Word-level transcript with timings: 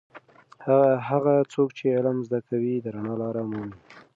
هغه 1.09 1.33
څوک 1.53 1.69
چې 1.77 1.85
علم 1.97 2.17
زده 2.27 2.39
کوي 2.47 2.73
د 2.81 2.85
رڼا 2.95 3.13
لاره 3.21 3.43
مومي. 3.49 3.77